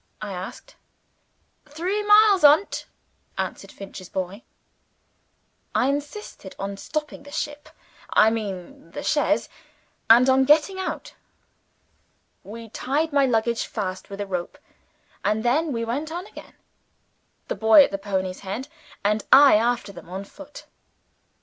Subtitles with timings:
[0.19, 0.77] I asked.
[1.67, 2.87] "Three mile on't,"
[3.37, 4.41] answered Finch's boy.
[5.75, 7.69] I insisted on stopping the ship
[8.09, 9.47] I mean the chaise
[10.09, 11.13] and on getting out.
[12.43, 14.57] We tied my luggage fast with a rope;
[15.23, 16.55] and then we went on again,
[17.47, 18.69] the boy at the pony's head,
[19.03, 20.65] and I after them on foot.